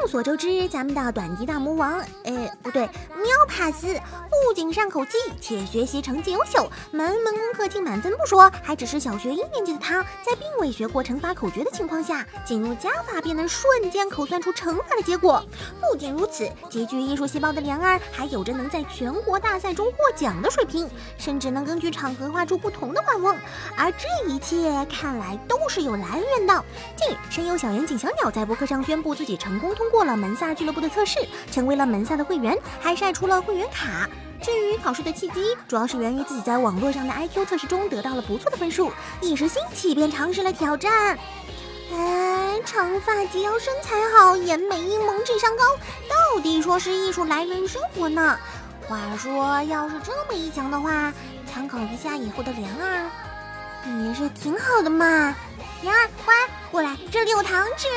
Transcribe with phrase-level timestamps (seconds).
[0.00, 2.82] 众所周知，咱们的短笛大魔王，呃，不对，
[3.16, 4.00] 喵帕斯，
[4.30, 15.44] 不仅善口技，且学习成绩优秀，门门功课进满分不说，还只是小学一年级的他，在并未学过乘法口诀的情况下，进入加法便能瞬间口算出乘法的结果。
[15.80, 23.36] 不仅如此，极具艺术细胞的莲儿，还有着能在全国大赛中获奖的水平，甚至能根据场合画出不同的画风。
[23.76, 26.64] 而这一切看来都是有来源的。
[26.96, 29.87] 近日，声优小圆景小鸟在博客上宣布自己成功通。
[29.90, 31.18] 过了门萨俱乐部的测试，
[31.50, 34.08] 成为了门萨的会员，还晒出了会员卡。
[34.40, 41.18] 至于考试的契机，主要是源于自己在网络上的 IQ 测试中得到了不错的分数，一时兴起便尝试了挑战。
[41.92, 45.64] 哎，长发及腰，身材好，颜美英萌，智商高，
[46.08, 48.38] 到底说是艺术来源于生活呢？
[48.86, 51.12] 话说，要是这么一讲的话，
[51.50, 53.10] 参考一下以后的莲儿，
[54.04, 55.34] 也是挺好的嘛。
[55.82, 56.34] 莲儿，乖，
[56.70, 57.88] 过来，这里有糖吃。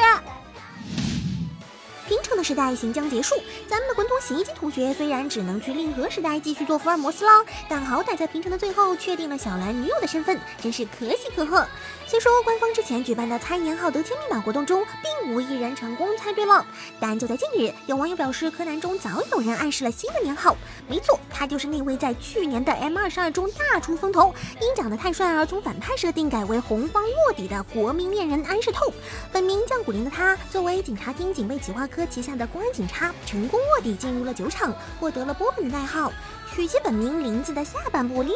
[2.11, 3.35] 平成的时代行将结束，
[3.69, 7.31] 咱们的滚筒洗衣机同学虽然只能去令和时代继续做福尔摩斯了，
[7.69, 11.65] 但好歹在平成的最后确定了小兰女友的身份，真是可喜可贺。
[12.05, 16.65] 虽说官方之前举办的猜年号得签密码活动中，并无一人成功猜对了，
[16.99, 20.57] 但就在近日，有网友表示柯南中早有人暗示了新的年号，
[20.89, 28.91] 没错，他就是那位在去年的 M 二十二中大出风头，因长得太帅而从反派设定改为红方卧底的国民恋人安室透。
[29.31, 36.11] 本名降谷林的他，作为警察厅警备企划科旗下的公安警察，成功卧底进入了酒厂，获得了波本的代号。
[36.53, 38.35] 取其本名林子的下半部令，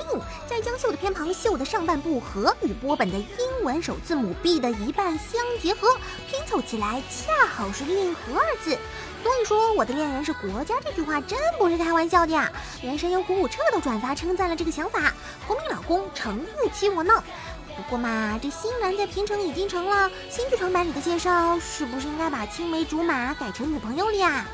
[0.50, 5.98] 在江秀的偏旁秀的上半部和与波本的英文首字母 B 的一半相结合，
[6.30, 8.78] 拼凑起来恰好是令和二字。
[9.22, 12.50] 所以说，我的恋人是国家这句话真不是开玩笑的呀！
[12.82, 15.12] 连声优虎虎彻都转发称赞了这个想法，
[15.46, 17.22] 国民老公诚不欺我呢。
[17.76, 24.46] 不过嘛，这新兰在平城已经成了，新剧场版里的介绍是不是应该把青梅竹马改成女朋友了呀？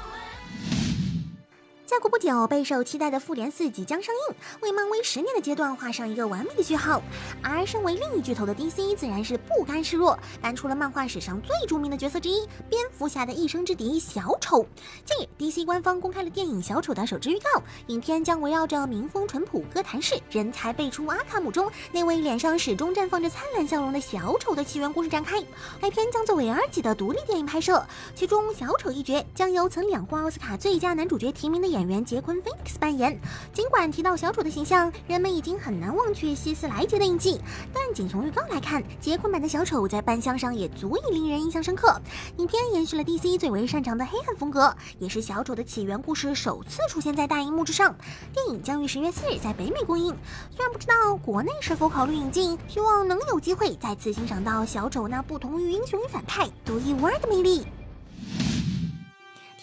[1.92, 7.02] 再过不久，备受期待的《复联四》即将上映，为漫威十年的阶段画上一个完美的句号。
[7.44, 14.66] 而身为另一巨头的 DC 自然是不甘示弱，搬出了漫画史上最著名的角色之一——蝙蝠侠的一生之敌小丑。
[15.04, 25.44] 近日，DC 官方公开了电影《小丑》的首支预告，影片将围绕着民风淳朴、哥谭市、人才辈出阿卡姆中那位脸上始终绽放着灿烂笑容的小丑的起源故事展开。
[25.82, 27.86] 该片将作为 R 级的独立电影拍摄，
[28.16, 31.81] 其中小丑一角将由曾两获奥斯卡最佳男主角提名的演。
[31.82, 33.20] 演员杰昆·菲尼克斯扮演。
[33.52, 37.42] 尽管提到小丑的形象，人们已经很难忘却希斯莱杰的印记，
[37.74, 42.00] 但仅从预告来看，杰昆版的小丑在扮相上也足以令人印象深刻。
[42.38, 47.96] 影片延续了 DC 最为擅长的黑暗风格，也是小丑的起源故事首次出现在大荧幕之上。
[48.32, 50.16] 电影将于十月四日在北美公映，
[50.56, 57.66] 虽然不知道国内是否考虑引进，希望能有机会再次欣赏到小丑那不同于英雄与反派独一无二的魅力。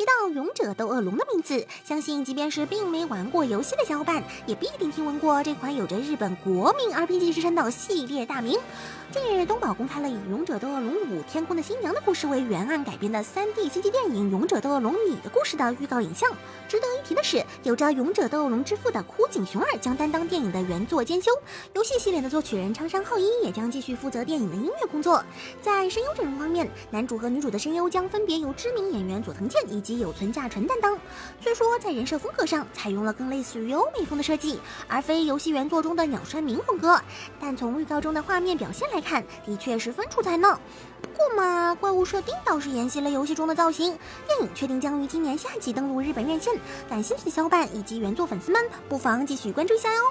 [0.08, 8.58] 到勇者斗恶龙的名字，相信即便是并没玩过游戏的小伙伴，也必定听闻过这款有着日本国民 RPG 之称的系列大名。
[9.10, 16.30] 近日，东宝公开了以《勇者斗恶龙五：天空的新娘》的故事为原案改编的 3D CG 电影《勇者斗恶龙：你的故事》的预告影像。
[16.68, 21.30] 值得一提的是，有着《勇者斗恶龙之父》的枯井雄二将担当电影的原作监修，
[21.74, 25.24] 游戏系列的作曲人昌山浩一也将继续负责电影的音乐工作。
[25.62, 30.98] 在声优阵容方面，男主和女主的声优将分别由知名演员佐藤健以及有存架纯担当。
[31.40, 37.00] 虽说在人设风格上采用了更类似于欧美风的设计，而非游戏原作中的鸟山明风格，
[37.40, 40.58] 但从预告中的画面表现来，看，的确十分出彩呢。
[41.02, 43.96] 不过嘛，怪物设定倒是沿袭了游戏中的造型。
[44.26, 46.54] 电影确定将于今年夏季登陆日本院线，
[46.88, 50.02] 感兴趣的小伙伴以及原作粉丝们，不妨继续关注一下哟。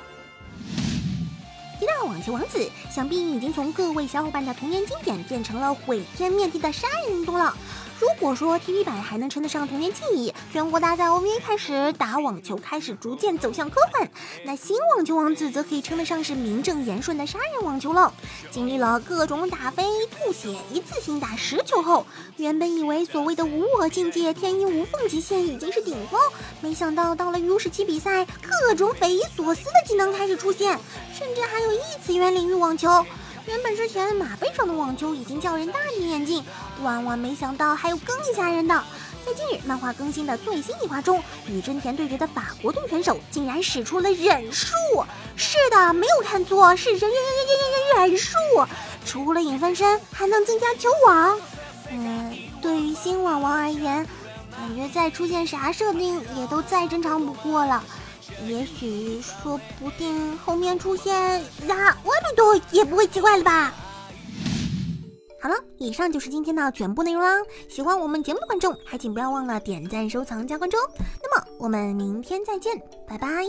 [1.79, 7.55] 提到网球王子，想必已经从各位小伙伴的童年经典变成了毁天灭地的杀人运动了。
[7.99, 14.07] 如果说 TV 版还能称得上童年记忆，全国大赛 OVA 开始打网球开始逐渐走向科幻，
[14.45, 18.13] 那新网球王子则可以称得上是名正言顺的杀人网球了。
[18.51, 22.05] 经历了各种打飞、吐血，一次性打十球后，
[22.37, 26.19] 原本以为所谓的无我境界、天衣无缝极限已经是顶峰，
[26.59, 30.77] 没想到到了 U 十七比赛，各种匪夷所思的技能开始出现，
[31.13, 33.05] 甚至还有异次元领域网球。
[33.45, 36.43] 原本之前马背上的网球已经叫人大跌眼镜，
[36.83, 38.83] 万万没想到还有更吓人的。
[39.25, 44.73] 在近日漫画更新的最新一话中，与真田对决的法国队选手竟然使出了忍术。
[45.35, 48.35] 是的，没有看错，是忍忍忍忍忍忍术。
[49.05, 51.39] 除了影分身，还能增加球网。
[51.91, 54.05] 嗯，对于新网王而言，
[54.57, 57.81] 感觉再出现啥设定也都再正常不过了。
[58.45, 61.13] 也许说不定后面出现
[61.67, 63.73] 呀，外面多也不会奇怪了吧。
[65.39, 67.29] 好了，以上就是今天的全部内容啦。
[67.69, 70.77] 喜欢我们节目的观众，还请不要忘了点赞、收藏、加关注。
[71.21, 72.75] 那么我们明天再见，
[73.07, 73.45] 拜拜。